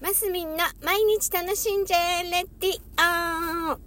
[0.00, 2.80] マスミンの毎日楽しんじゃえレディ。
[3.00, 3.80] オン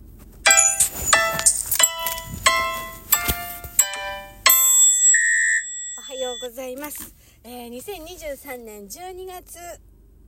[5.98, 9.58] おはようございます、えー、2023年12月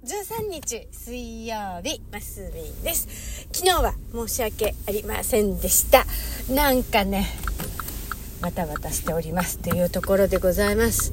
[0.06, 3.50] 13日水曜日マスミンです。
[3.52, 6.06] 昨日は申し訳ありませんでした。
[6.50, 7.28] なんかね
[8.42, 11.12] バタバタしておりますというところでございます。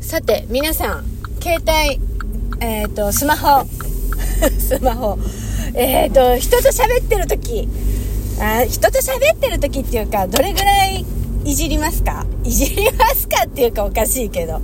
[0.00, 1.04] さて皆さん
[1.42, 2.00] 携帯
[2.64, 3.66] えっ、ー、とスマホ
[4.58, 5.18] スマホ。
[5.74, 7.68] えっ、ー、と人と喋ってる時。
[8.40, 11.04] あ人と喋ってる時っていうかどれぐらい
[11.44, 12.26] いじりますか？
[12.44, 14.60] いじりますかっていうかおかしいけど。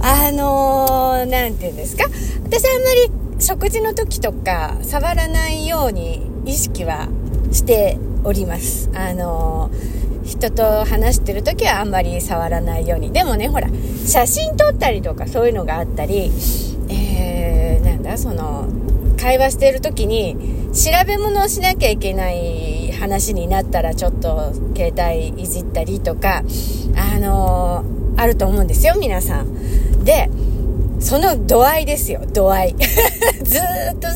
[0.00, 2.04] あのー、て言うんですか？
[2.44, 7.08] 私あんまり食事の時とか触らないように意識は
[7.52, 8.88] しております。
[8.94, 13.10] あのー人と話してる時はあんまり触らないように。
[13.10, 13.68] でもねほら
[14.06, 16.30] 写真撮ったりとかそういうのがあったり
[16.88, 18.68] えー、なんだその
[19.20, 20.36] 会話してる時に
[20.72, 26.42] 調べ物をしなきゃいけない話になったらちょっと携帯いじったりとか
[26.96, 30.30] あのー、あると思うんですよ皆さんで
[31.00, 32.76] その度合いですよ、度合い。
[33.42, 34.08] ずっと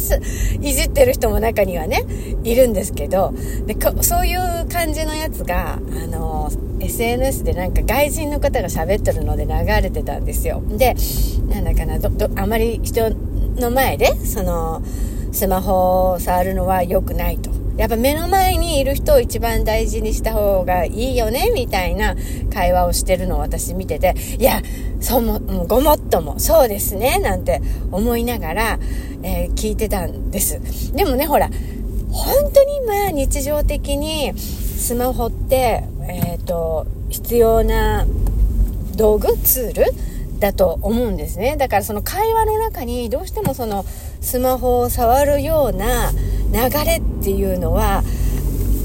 [0.60, 2.04] いじってる人も中にはね、
[2.44, 3.32] いるんですけど、
[3.66, 10.62] でそういう感じのやつが、あの、SNS でなんか外人の方が喋ってるので流れてたんですよ。
[10.68, 10.94] で、
[11.48, 13.10] なんだかな、ど、ど、あまり人
[13.56, 14.82] の前で、その、
[15.32, 17.50] スマホを触るのは良くないと。
[17.76, 22.14] やっぱ目の前にいる人を一番大事にした方がいいよね、みたいな
[22.52, 24.62] 会話をしてるのを私見てて、いや、
[25.00, 27.60] そうも、ごもっとも、そうですね、なんて
[27.90, 28.78] 思いながら、
[29.22, 30.60] えー、聞いてたんです。
[30.94, 31.50] でもね、ほら、
[32.12, 38.06] 本当に今、日常的にスマホって、えっ、ー、と、必要な
[38.94, 40.13] 道具、ツール
[40.44, 41.56] だと思うんですね。
[41.56, 43.86] だからその会話の中にどうしてもその
[44.20, 46.12] スマホを触るような
[46.52, 48.02] 流れっていうのは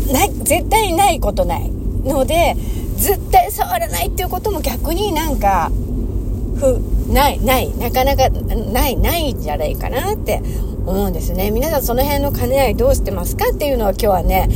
[0.09, 2.55] ない絶対ないことないので
[2.95, 5.69] 絶対触らないっていうことも逆になんか
[6.55, 6.79] ふ
[7.11, 10.41] ないないなかなかないないんじゃないかなって
[10.85, 14.47] 思うんですね皆さんその辺の兼ね合いどうしてますかっていうのは今日はね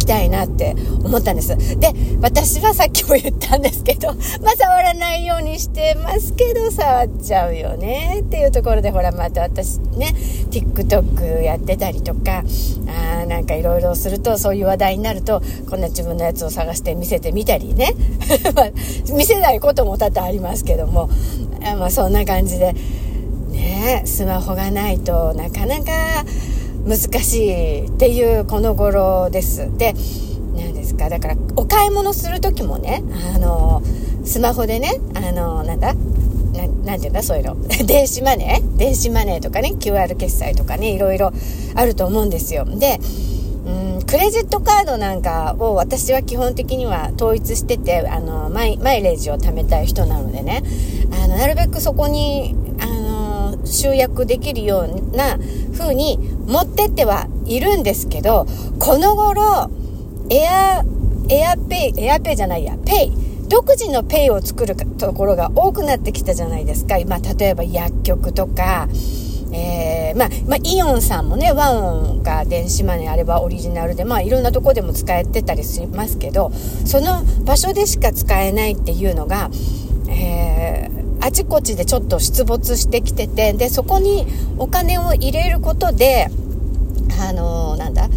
[0.00, 0.74] きたいなって
[1.04, 1.56] 思ったんです。
[1.78, 4.08] で私はさっきも言ったんですけど
[4.42, 10.14] まあ触らないようにしてますけど触っちゃうよねっていうところでほらまた私ね
[10.50, 12.42] TikTok やってたりとか
[13.22, 17.94] あなんかいろいろするとそういう話題になるとこんな自分のやつを探して見せてみたりね。
[18.54, 18.64] ま
[19.14, 21.10] 見せないことも多々ありますけども
[21.78, 22.74] まあそんな感じで
[23.50, 26.24] ねスマホがないとなかなか
[26.86, 29.70] 難しいっていうこの頃です。
[29.76, 29.94] で
[30.54, 31.08] 何ですか？
[31.08, 33.02] だからお買い物する時もね
[33.34, 33.82] あの
[34.24, 35.94] スマホでねあのなんだ？
[35.94, 37.22] ななんていうんだ？
[37.22, 37.56] そういうの。
[37.86, 38.76] 電子マネー？
[38.76, 41.32] 電子マネーとかね QR 決済とかねいろいろ
[41.74, 42.64] あると思うんですよ。
[42.64, 42.98] で
[43.66, 50.62] うんクレジットカードなんかを私は基本的には統一しててあのマイマイレージを貯めたい人なのでね。
[51.22, 52.86] あのなるべくそこにあ
[53.70, 55.38] 集約できるような
[55.72, 58.46] 風に持ってってはいるんですけど
[58.78, 59.70] この頃
[60.30, 60.84] エア
[61.28, 66.96] Airペイ Airペイじゃないやペイ独自のペイを作るところが多くなってきたじゃないですか。
[67.04, 68.88] まあ、例えば薬局とか、
[69.52, 76.52] えー、まあ、まあ、イオンさんもね、 WAON が電子マネーあればオリジナルで、まあ、いろんなとこでも使えてたりしますけど、
[76.84, 79.50] その場所でしか使えないっていうのが、
[80.08, 84.26] えー、あちこちでちょっと出没してきてて、で、そこに
[84.58, 86.28] お金を入れることで、
[87.20, 88.08] あのー、なんだ、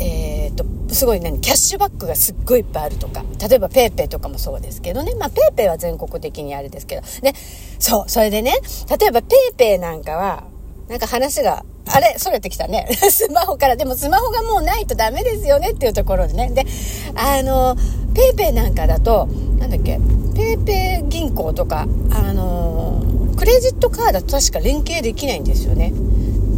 [0.00, 0.64] えー、と、
[0.94, 7.34] すごい何、キャッシュバックがすっごいいっぱいあるとか、例えば PayPay とかもそうですけどね、まあ PayPay は全国的にあれですけど、ね、
[7.78, 8.52] そう、それでね、
[8.98, 10.44] 例えば PayPay なんかは、
[10.88, 12.88] なんか話が、あれ、それてきたね。
[13.10, 13.76] スマホから。
[13.76, 16.50] でもスマホがもうないとダメですよねっていうところでね。
[16.50, 16.66] で、
[17.14, 17.76] あの、
[18.14, 19.26] PayPay なんかだと、
[19.58, 19.98] なんだっけ、
[20.38, 23.02] PayPay 銀行とか、あの、
[23.36, 25.92] クレジットカードと確か連携できないんですよね。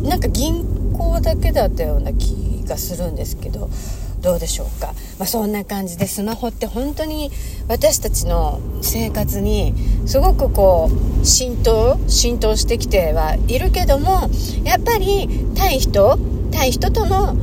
[0.03, 3.71] なんか銀行だけだったような気がするんですけど、
[4.21, 4.89] どうでしょうか、
[5.19, 7.31] まあ、そんな感じでスマホって本当に
[7.69, 9.73] 私たちの生活に
[10.05, 10.91] すごくこ
[11.23, 14.29] う浸透浸透してきてはいるけども
[14.63, 15.27] やっぱり
[15.57, 16.19] 対人
[16.53, 17.35] 対人との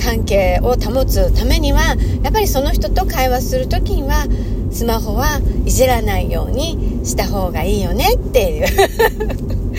[0.00, 4.26] 関係を保つためにはやっぱりその人と会話する時には
[4.70, 8.66] スマホはいじらないようにした方がいいよねっていう。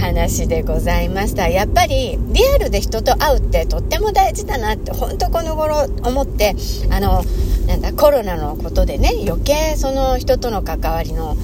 [0.00, 1.48] 話でございました。
[1.48, 6.56] やっぱりリアルで人と会うってとっても大事だなって本当この頃思って
[6.90, 7.22] あの
[7.66, 11.36] なんだコロナのことでね余計その人との関わりの、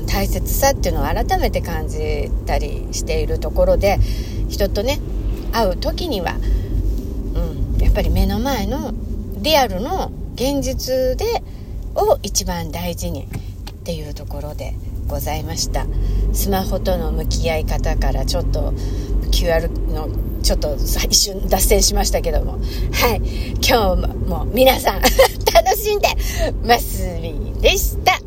[0.00, 3.98] うん、大切さっていうのを改めて感じたりしているところで
[4.48, 4.98] 人とね
[5.52, 6.34] 会う時には、
[7.34, 8.92] うん、やっぱり目の前の
[9.36, 11.42] リアルの現実で
[11.94, 14.74] を一番大事にっていうところで
[15.06, 15.86] ございました。
[16.32, 18.72] スマホとの向き合い方からちょっと
[19.30, 20.08] QR の
[20.42, 22.52] ちょっと一瞬脱線しましたけども。
[22.52, 23.22] はい。
[23.66, 25.00] 今日も皆さん
[25.52, 26.08] 楽しんで
[26.66, 28.23] ますみでした。